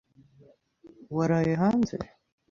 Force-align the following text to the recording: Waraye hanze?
Waraye 1.15 1.53
hanze? 1.63 1.95